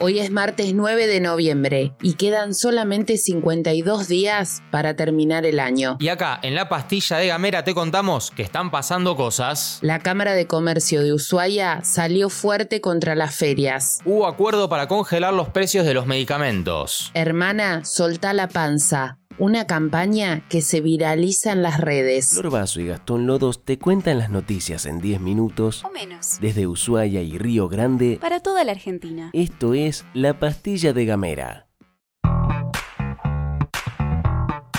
Hoy 0.00 0.20
es 0.20 0.30
martes 0.30 0.74
9 0.74 1.08
de 1.08 1.18
noviembre 1.18 1.92
y 2.00 2.14
quedan 2.14 2.54
solamente 2.54 3.16
52 3.16 4.06
días 4.06 4.62
para 4.70 4.94
terminar 4.94 5.44
el 5.44 5.58
año. 5.58 5.96
Y 5.98 6.06
acá, 6.06 6.38
en 6.42 6.54
la 6.54 6.68
pastilla 6.68 7.16
de 7.16 7.26
Gamera, 7.26 7.64
te 7.64 7.74
contamos 7.74 8.30
que 8.30 8.42
están 8.42 8.70
pasando 8.70 9.16
cosas. 9.16 9.80
La 9.82 9.98
Cámara 9.98 10.34
de 10.34 10.46
Comercio 10.46 11.02
de 11.02 11.12
Ushuaia 11.12 11.82
salió 11.82 12.30
fuerte 12.30 12.80
contra 12.80 13.16
las 13.16 13.34
ferias. 13.34 13.98
Hubo 14.04 14.28
acuerdo 14.28 14.68
para 14.68 14.86
congelar 14.86 15.34
los 15.34 15.48
precios 15.48 15.84
de 15.84 15.94
los 15.94 16.06
medicamentos. 16.06 17.10
Hermana, 17.14 17.84
soltá 17.84 18.32
la 18.32 18.46
panza 18.46 19.18
una 19.38 19.66
campaña 19.66 20.42
que 20.48 20.60
se 20.60 20.80
viraliza 20.80 21.52
en 21.52 21.62
las 21.62 21.80
redes. 21.80 22.38
Flor 22.38 22.66
y 22.76 22.86
Gastón 22.86 23.26
Lodos 23.26 23.64
te 23.64 23.78
cuentan 23.78 24.18
las 24.18 24.30
noticias 24.30 24.86
en 24.86 25.00
10 25.00 25.20
minutos. 25.20 25.84
O 25.84 25.90
menos. 25.90 26.38
Desde 26.40 26.66
Ushuaia 26.66 27.22
y 27.22 27.38
Río 27.38 27.68
Grande. 27.68 28.18
Para 28.20 28.40
toda 28.40 28.64
la 28.64 28.72
Argentina. 28.72 29.30
Esto 29.32 29.74
es 29.74 30.04
La 30.14 30.38
Pastilla 30.38 30.92
de 30.92 31.04
Gamera. 31.04 31.67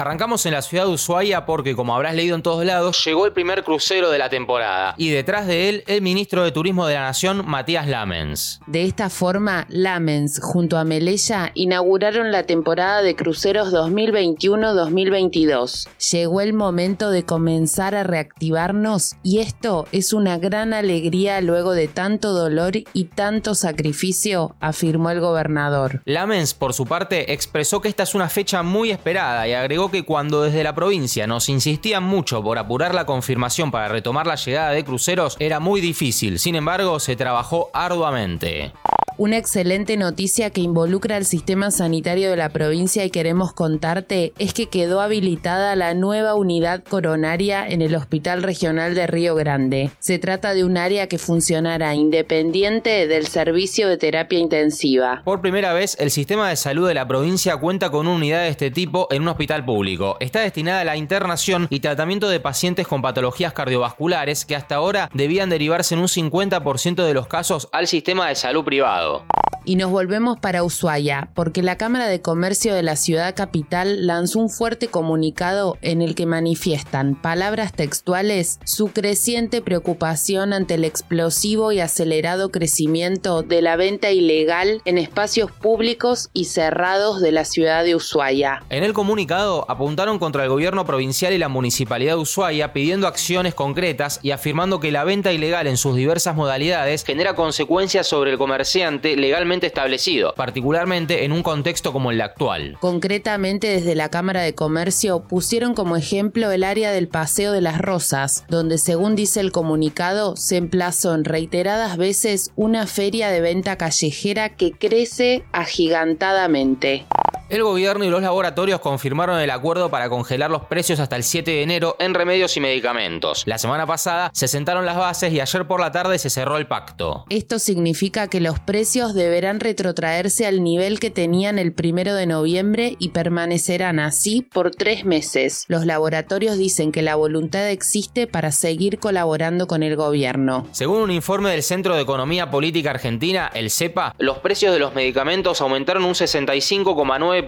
Arrancamos 0.00 0.46
en 0.46 0.52
la 0.52 0.62
ciudad 0.62 0.86
de 0.86 0.92
Ushuaia 0.92 1.44
porque, 1.44 1.76
como 1.76 1.94
habrás 1.94 2.14
leído 2.14 2.34
en 2.34 2.40
todos 2.40 2.64
lados, 2.64 3.04
llegó 3.04 3.26
el 3.26 3.34
primer 3.34 3.62
crucero 3.64 4.08
de 4.08 4.16
la 4.16 4.30
temporada. 4.30 4.94
Y 4.96 5.10
detrás 5.10 5.46
de 5.46 5.68
él, 5.68 5.84
el 5.86 6.00
ministro 6.00 6.42
de 6.42 6.52
Turismo 6.52 6.86
de 6.86 6.94
la 6.94 7.02
Nación, 7.02 7.44
Matías 7.46 7.86
Lamens. 7.86 8.60
De 8.66 8.84
esta 8.84 9.10
forma, 9.10 9.66
Lamens, 9.68 10.40
junto 10.42 10.78
a 10.78 10.84
Melella, 10.84 11.50
inauguraron 11.52 12.32
la 12.32 12.44
temporada 12.44 13.02
de 13.02 13.14
cruceros 13.14 13.74
2021-2022. 13.74 15.86
Llegó 16.12 16.40
el 16.40 16.54
momento 16.54 17.10
de 17.10 17.26
comenzar 17.26 17.94
a 17.94 18.02
reactivarnos 18.02 19.16
y 19.22 19.40
esto 19.40 19.86
es 19.92 20.14
una 20.14 20.38
gran 20.38 20.72
alegría 20.72 21.42
luego 21.42 21.72
de 21.72 21.88
tanto 21.88 22.32
dolor 22.32 22.72
y 22.94 23.04
tanto 23.04 23.54
sacrificio, 23.54 24.56
afirmó 24.60 25.10
el 25.10 25.20
gobernador. 25.20 26.00
Lamens, 26.06 26.54
por 26.54 26.72
su 26.72 26.86
parte, 26.86 27.34
expresó 27.34 27.82
que 27.82 27.88
esta 27.88 28.04
es 28.04 28.14
una 28.14 28.30
fecha 28.30 28.62
muy 28.62 28.90
esperada 28.90 29.46
y 29.46 29.52
agregó 29.52 29.89
que 29.90 30.04
cuando 30.04 30.42
desde 30.42 30.64
la 30.64 30.74
provincia 30.74 31.26
nos 31.26 31.48
insistían 31.48 32.02
mucho 32.02 32.42
por 32.42 32.58
apurar 32.58 32.94
la 32.94 33.06
confirmación 33.06 33.70
para 33.70 33.88
retomar 33.88 34.26
la 34.26 34.36
llegada 34.36 34.70
de 34.70 34.84
cruceros, 34.84 35.36
era 35.38 35.60
muy 35.60 35.80
difícil. 35.80 36.38
Sin 36.38 36.54
embargo, 36.54 37.00
se 37.00 37.16
trabajó 37.16 37.70
arduamente. 37.72 38.72
Una 39.20 39.36
excelente 39.36 39.98
noticia 39.98 40.48
que 40.48 40.62
involucra 40.62 41.16
al 41.16 41.26
sistema 41.26 41.70
sanitario 41.70 42.30
de 42.30 42.38
la 42.38 42.48
provincia 42.48 43.04
y 43.04 43.10
queremos 43.10 43.52
contarte 43.52 44.32
es 44.38 44.54
que 44.54 44.70
quedó 44.70 45.02
habilitada 45.02 45.76
la 45.76 45.92
nueva 45.92 46.34
unidad 46.34 46.82
coronaria 46.82 47.68
en 47.68 47.82
el 47.82 47.94
Hospital 47.96 48.42
Regional 48.42 48.94
de 48.94 49.06
Río 49.06 49.34
Grande. 49.34 49.90
Se 49.98 50.18
trata 50.18 50.54
de 50.54 50.64
un 50.64 50.78
área 50.78 51.06
que 51.06 51.18
funcionará 51.18 51.94
independiente 51.94 53.06
del 53.06 53.26
servicio 53.26 53.90
de 53.90 53.98
terapia 53.98 54.38
intensiva. 54.38 55.20
Por 55.22 55.42
primera 55.42 55.74
vez, 55.74 55.98
el 56.00 56.10
sistema 56.10 56.48
de 56.48 56.56
salud 56.56 56.88
de 56.88 56.94
la 56.94 57.06
provincia 57.06 57.58
cuenta 57.58 57.90
con 57.90 58.06
una 58.06 58.16
unidad 58.16 58.44
de 58.44 58.48
este 58.48 58.70
tipo 58.70 59.06
en 59.10 59.20
un 59.20 59.28
hospital 59.28 59.66
público. 59.66 60.16
Está 60.20 60.40
destinada 60.40 60.80
a 60.80 60.84
la 60.86 60.96
internación 60.96 61.66
y 61.68 61.80
tratamiento 61.80 62.30
de 62.30 62.40
pacientes 62.40 62.88
con 62.88 63.02
patologías 63.02 63.52
cardiovasculares 63.52 64.46
que 64.46 64.56
hasta 64.56 64.76
ahora 64.76 65.10
debían 65.12 65.50
derivarse 65.50 65.94
en 65.94 66.00
un 66.00 66.08
50% 66.08 67.04
de 67.04 67.12
los 67.12 67.26
casos 67.26 67.68
al 67.70 67.86
sistema 67.86 68.26
de 68.26 68.34
salud 68.34 68.64
privado. 68.64 69.09
go. 69.10 69.49
Y 69.64 69.76
nos 69.76 69.90
volvemos 69.90 70.38
para 70.38 70.64
Ushuaia, 70.64 71.30
porque 71.34 71.62
la 71.62 71.76
Cámara 71.76 72.06
de 72.06 72.22
Comercio 72.22 72.74
de 72.74 72.82
la 72.82 72.96
ciudad 72.96 73.34
capital 73.34 74.06
lanzó 74.06 74.38
un 74.38 74.50
fuerte 74.50 74.88
comunicado 74.88 75.76
en 75.82 76.02
el 76.02 76.14
que 76.14 76.26
manifiestan 76.26 77.14
palabras 77.14 77.72
textuales 77.72 78.58
su 78.64 78.88
creciente 78.88 79.60
preocupación 79.60 80.52
ante 80.52 80.74
el 80.74 80.84
explosivo 80.84 81.72
y 81.72 81.80
acelerado 81.80 82.50
crecimiento 82.50 83.42
de 83.42 83.62
la 83.62 83.76
venta 83.76 84.10
ilegal 84.10 84.80
en 84.84 84.96
espacios 84.96 85.50
públicos 85.50 86.30
y 86.32 86.46
cerrados 86.46 87.20
de 87.20 87.32
la 87.32 87.44
ciudad 87.44 87.84
de 87.84 87.94
Ushuaia. 87.94 88.62
En 88.70 88.84
el 88.84 88.92
comunicado 88.92 89.66
apuntaron 89.68 90.18
contra 90.18 90.44
el 90.44 90.48
gobierno 90.48 90.86
provincial 90.86 91.32
y 91.32 91.38
la 91.38 91.48
municipalidad 91.48 92.14
de 92.14 92.20
Ushuaia 92.20 92.72
pidiendo 92.72 93.06
acciones 93.06 93.54
concretas 93.54 94.20
y 94.22 94.30
afirmando 94.30 94.80
que 94.80 94.92
la 94.92 95.04
venta 95.04 95.32
ilegal 95.32 95.66
en 95.66 95.76
sus 95.76 95.96
diversas 95.96 96.34
modalidades 96.34 97.04
genera 97.04 97.34
consecuencias 97.34 98.06
sobre 98.06 98.30
el 98.30 98.38
comerciante 98.38 99.16
legalmente 99.16 99.59
establecido, 99.66 100.34
particularmente 100.36 101.24
en 101.24 101.32
un 101.32 101.42
contexto 101.42 101.92
como 101.92 102.10
el 102.10 102.20
actual. 102.20 102.76
Concretamente 102.80 103.68
desde 103.68 103.94
la 103.94 104.08
Cámara 104.08 104.42
de 104.42 104.54
Comercio 104.54 105.20
pusieron 105.20 105.74
como 105.74 105.96
ejemplo 105.96 106.50
el 106.50 106.64
área 106.64 106.92
del 106.92 107.08
Paseo 107.08 107.52
de 107.52 107.60
las 107.60 107.78
Rosas, 107.78 108.44
donde 108.48 108.78
según 108.78 109.16
dice 109.16 109.40
el 109.40 109.52
comunicado 109.52 110.36
se 110.36 110.56
emplazó 110.56 111.14
en 111.14 111.24
reiteradas 111.24 111.96
veces 111.96 112.52
una 112.56 112.86
feria 112.86 113.30
de 113.30 113.40
venta 113.40 113.76
callejera 113.76 114.56
que 114.56 114.72
crece 114.72 115.44
agigantadamente. 115.52 117.06
El 117.50 117.64
gobierno 117.64 118.04
y 118.04 118.10
los 118.10 118.22
laboratorios 118.22 118.78
confirmaron 118.78 119.40
el 119.40 119.50
acuerdo 119.50 119.90
para 119.90 120.08
congelar 120.08 120.52
los 120.52 120.66
precios 120.66 121.00
hasta 121.00 121.16
el 121.16 121.24
7 121.24 121.50
de 121.50 121.62
enero 121.64 121.96
en 121.98 122.14
remedios 122.14 122.56
y 122.56 122.60
medicamentos. 122.60 123.42
La 123.44 123.58
semana 123.58 123.88
pasada 123.88 124.30
se 124.32 124.46
sentaron 124.46 124.86
las 124.86 124.96
bases 124.96 125.32
y 125.32 125.40
ayer 125.40 125.66
por 125.66 125.80
la 125.80 125.90
tarde 125.90 126.20
se 126.20 126.30
cerró 126.30 126.58
el 126.58 126.68
pacto. 126.68 127.24
Esto 127.28 127.58
significa 127.58 128.28
que 128.28 128.38
los 128.38 128.60
precios 128.60 129.14
deberán 129.14 129.58
retrotraerse 129.58 130.46
al 130.46 130.62
nivel 130.62 131.00
que 131.00 131.10
tenían 131.10 131.58
el 131.58 131.72
primero 131.72 132.14
de 132.14 132.26
noviembre 132.26 132.94
y 133.00 133.08
permanecerán 133.08 133.98
así 133.98 134.42
por 134.42 134.70
tres 134.70 135.04
meses. 135.04 135.64
Los 135.66 135.86
laboratorios 135.86 136.56
dicen 136.56 136.92
que 136.92 137.02
la 137.02 137.16
voluntad 137.16 137.68
existe 137.68 138.28
para 138.28 138.52
seguir 138.52 139.00
colaborando 139.00 139.66
con 139.66 139.82
el 139.82 139.96
gobierno. 139.96 140.68
Según 140.70 141.02
un 141.02 141.10
informe 141.10 141.50
del 141.50 141.64
Centro 141.64 141.96
de 141.96 142.02
Economía 142.02 142.48
Política 142.48 142.90
Argentina, 142.90 143.50
el 143.52 143.72
CEPA, 143.72 144.14
los 144.18 144.38
precios 144.38 144.72
de 144.72 144.78
los 144.78 144.94
medicamentos 144.94 145.60
aumentaron 145.60 146.04
un 146.04 146.14
65,9% 146.14 147.39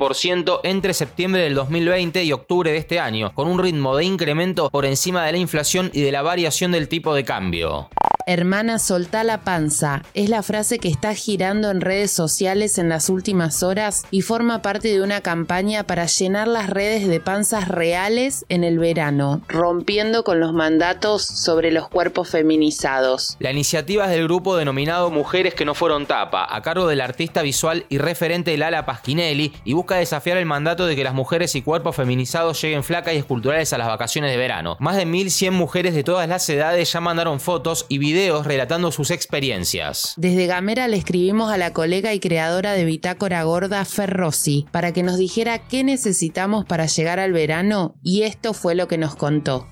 entre 0.62 0.94
septiembre 0.94 1.42
del 1.42 1.54
2020 1.54 2.25
y 2.25 2.32
octubre 2.32 2.70
de 2.70 2.78
este 2.78 3.00
año, 3.00 3.32
con 3.34 3.48
un 3.48 3.58
ritmo 3.58 3.97
de 3.97 4.04
incremento 4.04 4.70
por 4.70 4.84
encima 4.84 5.25
de 5.25 5.32
la 5.32 5.38
inflación 5.38 5.91
y 5.92 6.03
de 6.03 6.12
la 6.12 6.22
variación 6.22 6.72
del 6.72 6.88
tipo 6.88 7.14
de 7.14 7.25
cambio. 7.25 7.88
Hermana, 8.27 8.78
soltá 8.78 9.25
la 9.25 9.41
panza. 9.41 10.03
Es 10.15 10.28
la 10.28 10.43
frase 10.43 10.78
que 10.78 10.88
está 10.88 11.15
girando 11.15 11.71
en 11.71 11.81
redes 11.81 12.10
sociales 12.12 12.78
en 12.78 12.88
las 12.88 13.09
últimas 13.09 13.62
horas 13.62 14.05
y 14.10 14.22
forma 14.22 14.62
parte 14.62 14.88
de 14.88 15.03
una 15.03 15.21
campaña 15.21 15.84
para 15.84 16.06
llenar 16.06 16.49
las 16.49 16.71
redes 16.71 17.09
de 17.09 17.21
panzas 17.21 17.69
reales 17.69 18.44
en 18.49 18.65
el 18.65 18.78
verano, 18.78 19.41
rompiendo 19.49 20.25
con 20.25 20.41
los 20.41 20.53
mandatos 20.53 21.25
sobre 21.25 21.72
los 21.72 21.88
cuerpos 21.88 22.31
feminizados. 22.31 23.37
La 23.41 23.50
iniciativa 23.50 24.05
es 24.05 24.10
del 24.12 24.25
grupo 24.25 24.56
denominado 24.56 25.10
Mujeres 25.10 25.54
que 25.54 25.65
no 25.65 25.75
fueron 25.75 26.06
tapa, 26.06 26.47
a 26.49 26.62
cargo 26.62 26.87
del 26.87 27.00
artista 27.00 27.43
visual 27.43 27.87
y 27.89 27.99
referente 27.99 28.56
Lala 28.56 28.87
Pasquinelli, 28.87 29.53
y 29.65 29.72
busca 29.72 29.97
desafiar 29.97 30.37
el 30.37 30.47
mandato 30.47 30.87
de 30.87 30.97
que 30.97 31.04
las 31.04 31.15
mujeres 31.15 31.54
y 31.56 31.62
cuerpos 31.62 31.97
feminizados 31.97 32.60
lleguen 32.60 32.84
flacas 32.84 33.15
y 33.15 33.19
esculturales 33.19 33.72
a 33.72 33.78
las 33.78 33.89
vacaciones 33.89 34.31
de 34.31 34.37
verano. 34.37 34.77
Más 34.78 34.97
de 34.97 35.06
1.100 35.06 35.50
mujeres 35.50 35.94
de 35.94 36.04
todas 36.04 36.28
las 36.28 36.49
edades 36.49 36.93
ya 36.93 37.00
mandaron 37.00 37.41
fotos 37.41 37.87
y 37.89 37.99
videos 37.99 38.11
videos 38.12 38.46
relatando 38.46 38.92
sus 38.92 39.10
experiencias. 39.10 40.12
Desde 40.18 40.46
Gamera 40.46 40.86
le 40.86 40.98
escribimos 40.98 41.50
a 41.50 41.56
la 41.56 41.72
colega 41.72 42.12
y 42.12 42.20
creadora 42.20 42.72
de 42.72 42.84
Bitácora 42.84 43.42
Gorda, 43.42 43.86
Ferrosi, 43.86 44.66
para 44.70 44.92
que 44.92 45.02
nos 45.02 45.16
dijera 45.16 45.66
qué 45.66 45.82
necesitamos 45.82 46.66
para 46.66 46.84
llegar 46.84 47.18
al 47.18 47.32
verano 47.32 47.94
y 48.02 48.24
esto 48.24 48.52
fue 48.52 48.74
lo 48.74 48.86
que 48.86 48.98
nos 48.98 49.16
contó. 49.16 49.66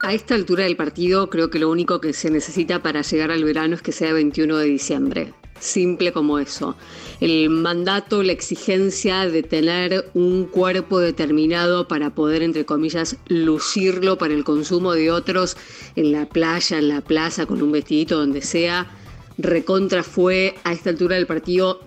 A 0.00 0.12
esta 0.12 0.34
altura 0.34 0.64
del 0.64 0.76
partido 0.76 1.30
creo 1.30 1.48
que 1.48 1.58
lo 1.58 1.70
único 1.70 2.02
que 2.02 2.12
se 2.12 2.30
necesita 2.30 2.82
para 2.82 3.00
llegar 3.00 3.30
al 3.30 3.44
verano 3.44 3.76
es 3.76 3.80
que 3.80 3.92
sea 3.92 4.12
21 4.12 4.58
de 4.58 4.66
diciembre 4.66 5.32
simple 5.58 6.12
como 6.12 6.38
eso. 6.38 6.76
El 7.20 7.48
mandato, 7.50 8.22
la 8.22 8.32
exigencia 8.32 9.28
de 9.28 9.42
tener 9.42 10.10
un 10.14 10.46
cuerpo 10.46 10.98
determinado 11.00 11.88
para 11.88 12.10
poder, 12.10 12.42
entre 12.42 12.64
comillas, 12.64 13.16
lucirlo 13.28 14.18
para 14.18 14.34
el 14.34 14.44
consumo 14.44 14.92
de 14.92 15.10
otros 15.10 15.56
en 15.96 16.12
la 16.12 16.26
playa, 16.26 16.78
en 16.78 16.88
la 16.88 17.00
plaza, 17.00 17.46
con 17.46 17.62
un 17.62 17.72
vestidito, 17.72 18.18
donde 18.18 18.42
sea, 18.42 18.90
recontra 19.38 20.02
fue 20.02 20.54
a 20.64 20.72
esta 20.72 20.90
altura 20.90 21.16
del 21.16 21.26
partido. 21.26 21.80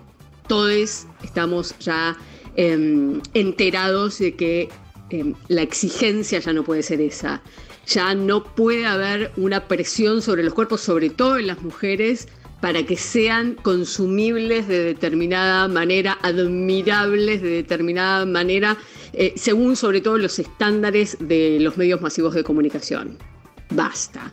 Todos 0.46 1.06
estamos 1.22 1.74
ya 1.78 2.16
em, 2.56 3.20
enterados 3.34 4.18
de 4.18 4.34
que 4.34 4.68
em, 5.10 5.34
la 5.48 5.62
exigencia 5.62 6.38
ya 6.38 6.52
no 6.52 6.64
puede 6.64 6.82
ser 6.82 7.00
esa. 7.00 7.42
Ya 7.86 8.14
no 8.14 8.44
puede 8.44 8.84
haber 8.84 9.32
una 9.36 9.66
presión 9.66 10.20
sobre 10.20 10.42
los 10.42 10.52
cuerpos, 10.52 10.82
sobre 10.82 11.08
todo 11.08 11.38
en 11.38 11.46
las 11.46 11.62
mujeres, 11.62 12.28
para 12.60 12.84
que 12.84 12.96
sean 12.96 13.54
consumibles 13.54 14.66
de 14.66 14.82
determinada 14.82 15.68
manera, 15.68 16.18
admirables 16.22 17.40
de 17.42 17.50
determinada 17.50 18.26
manera, 18.26 18.76
eh, 19.12 19.34
según 19.36 19.76
sobre 19.76 20.00
todo 20.00 20.18
los 20.18 20.38
estándares 20.38 21.16
de 21.20 21.58
los 21.60 21.76
medios 21.76 22.00
masivos 22.00 22.34
de 22.34 22.42
comunicación. 22.42 23.18
Basta. 23.70 24.32